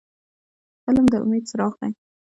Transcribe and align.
فلم 0.85 1.05
د 1.11 1.15
امید 1.23 1.43
څراغ 1.49 1.73
دی 1.81 1.91